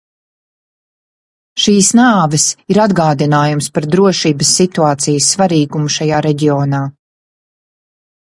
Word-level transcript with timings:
Šīs 1.65 1.89
nāves 1.99 2.45
ir 2.73 2.79
atgādinājums 2.85 3.69
par 3.75 3.87
drošības 3.95 4.53
situācijas 4.61 5.29
svarīgumu 5.35 5.93
šajā 5.97 6.23
reģionā. 6.29 6.81